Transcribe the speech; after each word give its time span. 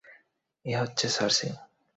এ 0.65 0.73
হচ্ছে 0.81 1.05
সার্সি। 1.09 1.47